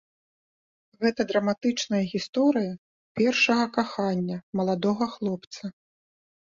Гэта 1.05 1.21
драматычная 1.31 2.01
гісторыя 2.13 2.73
першага 3.21 3.65
кахання 3.77 4.37
маладога 4.63 5.05
хлопца. 5.19 5.63